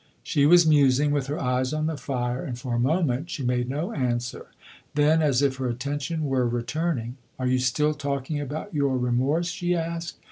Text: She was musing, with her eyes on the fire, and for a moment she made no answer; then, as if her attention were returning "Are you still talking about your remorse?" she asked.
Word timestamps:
She 0.23 0.47
was 0.47 0.65
musing, 0.65 1.11
with 1.11 1.27
her 1.27 1.39
eyes 1.39 1.73
on 1.73 1.85
the 1.85 1.95
fire, 1.95 2.43
and 2.43 2.57
for 2.57 2.73
a 2.73 2.79
moment 2.79 3.29
she 3.29 3.43
made 3.43 3.69
no 3.69 3.91
answer; 3.93 4.47
then, 4.95 5.21
as 5.21 5.43
if 5.43 5.57
her 5.57 5.69
attention 5.69 6.23
were 6.25 6.47
returning 6.47 7.17
"Are 7.37 7.45
you 7.45 7.59
still 7.59 7.93
talking 7.93 8.41
about 8.41 8.73
your 8.73 8.97
remorse?" 8.97 9.49
she 9.49 9.75
asked. 9.75 10.17